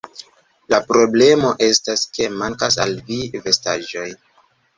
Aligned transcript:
La 0.73 0.77
problemo 0.91 1.51
estas, 1.65 2.07
ke 2.17 2.31
mankas 2.39 2.79
al 2.87 2.97
vi 3.11 3.21
vestaĵoj 3.45 4.09